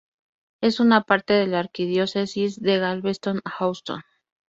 [0.61, 4.01] Es una parte de la Arquidiócesis de Galveston-Houston.